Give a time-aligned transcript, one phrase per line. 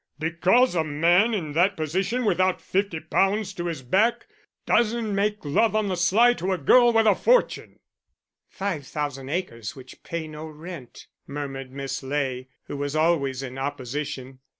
[0.17, 4.25] Because a man in that position without fifty pounds to his back
[4.65, 7.77] doesn't make love on the sly to a girl with a fortune."
[8.49, 14.39] "Five thousand acres which pay no rent," murmured Miss Ley, who was always in opposition.